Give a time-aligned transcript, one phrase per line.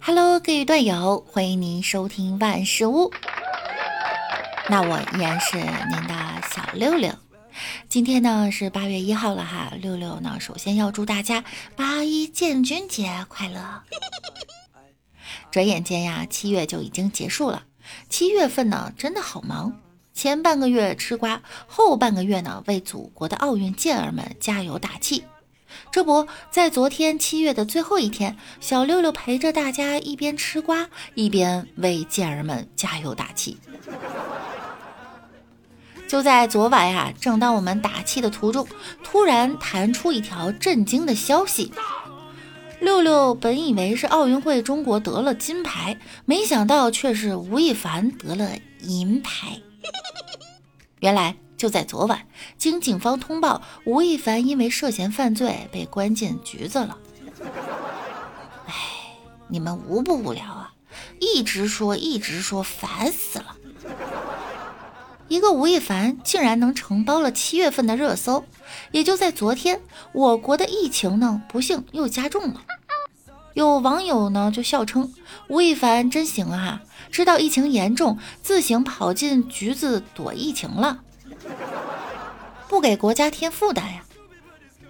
[0.00, 3.12] Hello，各位段友，欢迎您收听万事屋。
[4.70, 6.14] 那我依然是您的
[6.54, 7.12] 小六六。
[7.86, 11.44] 今天呢是八月一号了哈，六六呢首先要祝大家
[11.76, 13.82] 八一建军节快乐。
[15.50, 17.64] 转眼间呀，七月就已经结束了。
[18.08, 19.78] 七月份呢真的好忙，
[20.20, 25.24] 前半个月吃瓜，后半个月呢为祖国的奥运健儿们加油打气。
[25.90, 33.56] 这不在昨天七月的最后一天，小六六陪着大家一边吃瓜，一边为健儿们加油打气。
[36.06, 38.68] 就在昨晚呀，正当我们打气的途中，
[39.02, 41.72] 突然弹出一条震惊的消息。
[42.78, 48.50] 六六本以为是奥运会中国得了金牌，没想到却是吴亦凡得了
[48.82, 49.58] 银牌。
[51.00, 51.36] 原来。
[51.56, 52.26] 就在昨晚，
[52.56, 56.96] 经警方通报，吴亦凡因为涉嫌犯罪被关进局子了。
[58.64, 58.72] 哎，
[59.48, 60.72] 你们无不无聊啊？
[61.20, 63.56] 一直说，一直说，烦死了。
[65.28, 68.46] 一个吴亦凡竟然能承包了七月份的热搜。
[68.90, 72.62] 也就在昨天，我国的疫情呢，不幸又加重了。
[73.54, 75.12] 有网友呢就笑称，
[75.48, 81.00] 吴亦凡真行啊，知道疫情严重，自行跑进局子躲疫情了。
[82.68, 84.04] 不给国家添负担呀！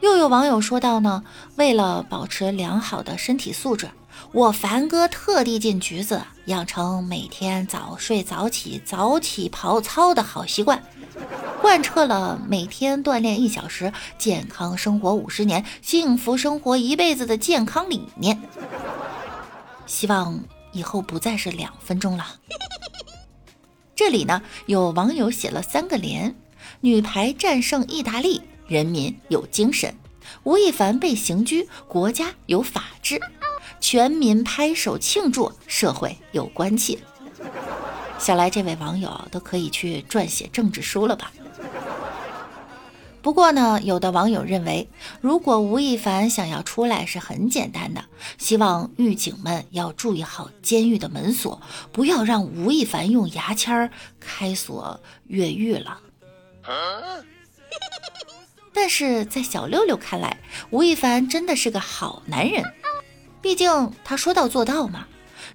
[0.00, 1.24] 又有网友说道呢，
[1.56, 3.90] 为了保持良好的身体素质，
[4.32, 10.82] 我凡哥特地进局子养成每天早睡早起、早起跑操的好习惯，
[11.60, 18.40] 贯彻了每天锻炼一小时、健康生活五十年、幸福生活一辈子的健康理念。
[19.86, 22.26] 希望以后不再是两分钟了。
[23.94, 26.34] 这里呢，有网友写了三个连。
[26.82, 29.92] 女排战胜意大利，人民有精神；
[30.44, 33.20] 吴亦凡被刑拘，国家有法治，
[33.80, 36.98] 全民拍手庆祝，社会有关切。
[38.18, 41.30] 想来这位网友都可以去撰写政治书了吧？
[43.22, 44.88] 不过呢，有的网友认为，
[45.20, 48.04] 如果吴亦凡想要出来是很简单的，
[48.38, 51.60] 希望狱警们要注意好监狱的门锁，
[51.92, 56.00] 不要让吴亦凡用牙签开锁越狱了。
[58.72, 60.38] 但是在小六六看来，
[60.70, 62.64] 吴亦凡真的是个好男人，
[63.42, 65.06] 毕竟他说到做到嘛。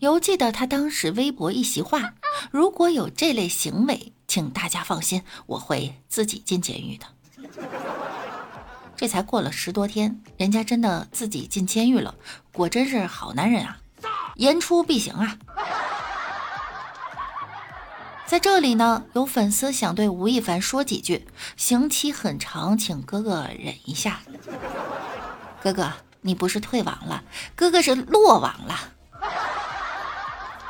[0.01, 2.13] 犹记得他当时微博一席话
[2.51, 7.05] ：“如果有这类行为，请大家放心，我会自己进监狱的。”
[8.95, 12.15] 这才过了十多天，人家真的自己进监狱了，
[12.51, 13.77] 果真是好男人啊！
[14.35, 15.37] 言出必行啊！
[18.25, 21.27] 在这里呢，有粉丝想对吴亦凡说几句：
[21.57, 24.21] 刑期很长，请哥哥忍一下。
[25.61, 27.23] 哥哥，你不是退网了，
[27.55, 28.79] 哥哥是落网了。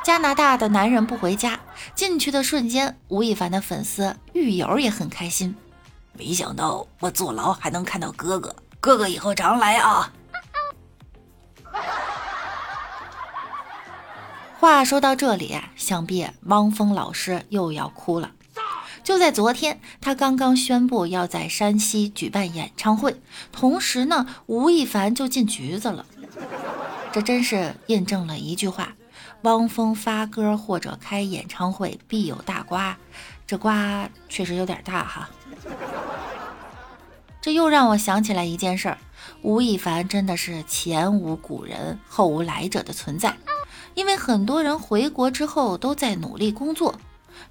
[0.04, 1.60] 加拿大的男人不回家，
[1.94, 5.56] 进去的瞬间，吴亦凡的粉丝狱友也很开心。
[6.18, 10.12] 没想到我坐牢还能看到哥哥，哥哥以后常来啊。
[14.58, 18.32] 话说到这里，想必汪峰老师又要哭了。
[19.04, 23.20] 就在昨天，他刚刚宣布要在山西举办演唱会，
[23.52, 26.04] 同时呢，吴亦凡就进局子了。
[27.12, 28.96] 这真是印证了一句话：
[29.42, 32.96] 汪峰发歌或者开演唱会必有大瓜。
[33.46, 35.30] 这瓜确实有点大哈。
[37.46, 38.98] 这又让我想起来一件事儿：
[39.42, 43.36] 吴亦凡真的是前无古人后无来者的存在。
[43.94, 46.96] 因为很多人回国之后都在努力工作，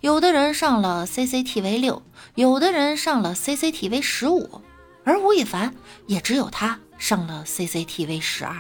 [0.02, 2.02] 有的人上了 CCTV 六，
[2.36, 4.60] 有的人上了 CCTV 十五，
[5.06, 5.74] 而吴亦凡
[6.08, 8.54] 也只有他上了 CCTV 十二。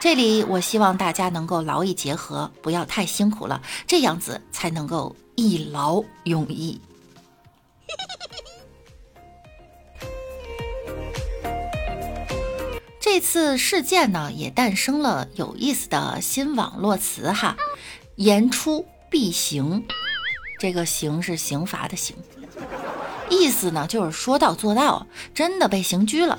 [0.00, 6.80] 这里我希望大家能够劳逸结合，不要太辛苦了，这样子才能够一劳永逸。
[13.16, 17.56] 这次事件呢，也诞生了有意思的新网络词哈，
[18.16, 19.86] 言出必行，
[20.58, 22.14] 这个刑是刑罚的刑，
[23.30, 26.38] 意思呢就是说到做到，真的被刑拘了。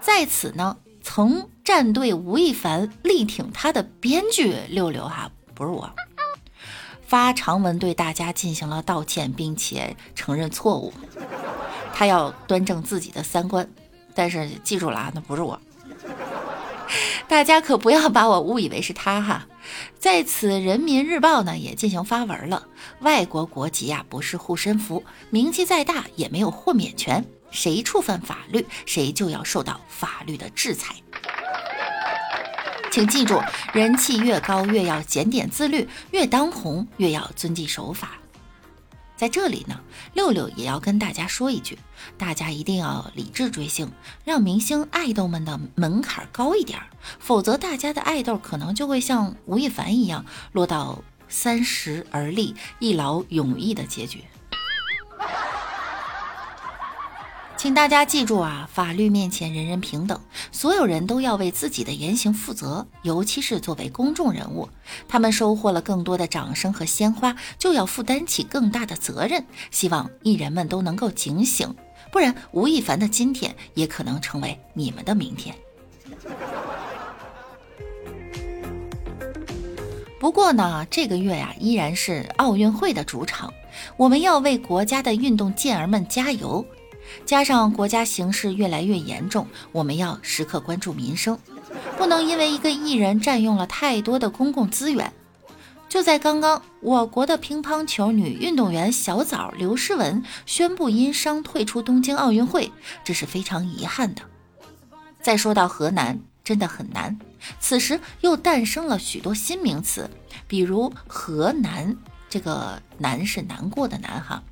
[0.00, 5.88] 在此呢，曾站队吴亦凡力挺他的编剧六六哈，不是我，
[7.06, 10.92] 发长文对大家进行了道歉，并且承认错误，
[11.94, 13.70] 他要端正自己的三观。
[14.16, 15.60] 但是记住了啊，那不是我，
[17.28, 19.46] 大家可不要把我误以为是他哈。
[19.98, 22.66] 在此，《人民日报》呢也进行发文了：
[23.00, 30.94] 外国国籍啊不是护身符，名气再大也没有豁免权，谁触犯法律，谁就要受到法律的制裁。
[32.90, 33.38] 请记住，
[33.74, 38.12] 人气越高，越要检点自律；越当红，越要遵纪守法。
[39.16, 39.80] 在这里呢，
[40.12, 41.78] 六六也要跟大家说一句：
[42.18, 43.90] 大家一定要理智追星，
[44.24, 46.78] 让明星爱豆们的门槛高一点，
[47.18, 54.22] 否则大家的爱豆可能就会像吴亦凡一样，落到三十而立、一劳永逸的结局。
[57.66, 60.20] 请大家记住啊，法律面前人人平等，
[60.52, 64.68] 所有人都要为自己的言行负责，尤其是作为公众人物，
[65.08, 69.44] 他们收获了更多的掌声和鲜花，就要负担起更大的责任。
[69.72, 71.74] 希望艺人们都能够警醒，
[72.12, 75.52] 不然吴亦凡的今天也可能成为你们的明天。
[80.20, 83.52] 不过呢，这个月呀，依然是奥运会的主场，
[83.96, 86.64] 我们要为国家的运动健儿们加油。
[87.24, 91.38] 加上国家形势越来越严重，我们要时刻关注民生，
[91.96, 95.12] 不能因为一个艺人占用了太多的公共资源。
[95.88, 102.72] 就在刚刚，我国的乒乓球女运动员小枣刘诗雯宣布因伤退出东京奥运会，
[103.04, 104.22] 这是非常遗憾的。
[105.22, 107.16] 再说到河南，真的很难。
[107.60, 110.10] 此时又诞生了许多新名词，
[110.48, 111.96] 比如“河南”，
[112.28, 114.42] 这个“难”是难过的“难”哈。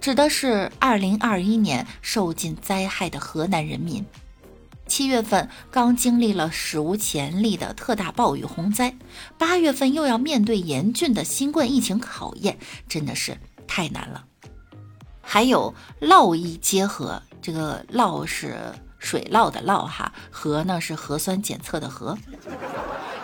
[0.00, 4.04] 指的是二零二一年受尽灾害的河南人民。
[4.86, 8.94] 七月份刚经历了史无前例的特大暴雨洪灾，
[9.38, 12.58] 八月份又要面对严峻的新冠疫情考验，
[12.88, 14.24] 真的是太难了。
[15.22, 22.18] 还有涝疫结合，这个涝是水涝的涝哈，核呢是核酸检测的核。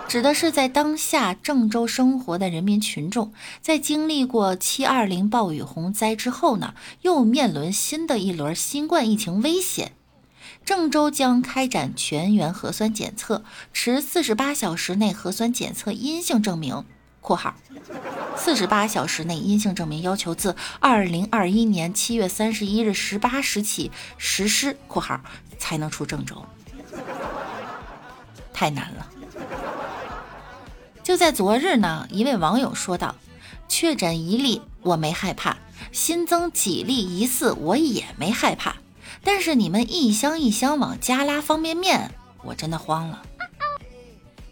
[0.08, 9.93] 指的是在当下郑州生活的人民群众，在经历过七二零暴雨洪灾之后呢，又面临新的一轮新冠疫情危险。
[10.64, 13.44] 郑州将开展全员核酸检测，
[13.75, 16.87] 持四十八小时内核酸检测阴性证明
[17.20, 17.54] （括号
[18.34, 25.20] 四十八小时内阴性证明要求自二零二一年七月三十一日十八时起实施）（括号
[25.58, 26.43] 才能出郑州）。
[28.54, 29.06] 太难了。
[31.08, 33.14] 就在昨日呢，一位网友说道
[33.66, 35.56] ：“确诊一例我没害怕，
[35.90, 38.76] 新增几例疑似我也没害怕，
[39.25, 42.10] 但是你们一箱一箱往家拉方便面，
[42.43, 43.22] 我真的慌了。”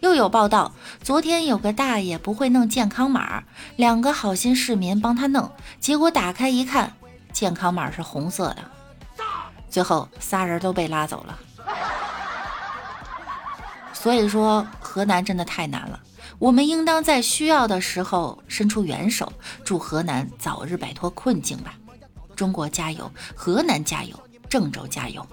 [0.01, 0.73] 又有报道，
[1.03, 3.43] 昨天有个大爷不会弄健康码，
[3.75, 6.91] 两个好心市民帮他弄，结果打开一看，
[7.31, 8.63] 健康码是红色的，
[9.69, 11.37] 最后仨人都被拉走了。
[13.93, 15.99] 所以说，河南真的太难了。
[16.39, 19.31] 我们应当在需要的时候伸出援手，
[19.63, 21.73] 祝河南早日摆脱困境吧！
[22.35, 25.25] 中国加油，河南加油，郑州加油！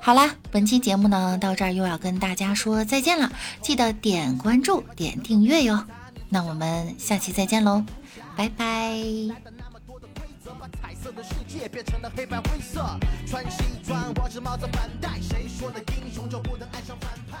[0.00, 5.84] 好啦，本期节目呢到这儿又要跟大家说再见了，记得点关注、点订阅哟。
[6.28, 7.84] 那我们下期再见喽，
[8.34, 9.51] 拜拜。
[11.14, 12.84] 的世界变成了黑白灰色，
[13.26, 15.20] 穿西装，我只帽子反戴。
[15.20, 17.31] 谁说的英雄就不能爱上反派？